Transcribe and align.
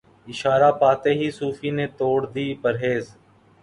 اشارہ 0.27 0.71
پاتے 0.81 1.09
ہی 1.19 1.27
صوفی 1.37 1.69
نے 1.77 1.85
توڑ 1.97 2.19
دی 2.33 2.47
پرہیز 2.63 3.03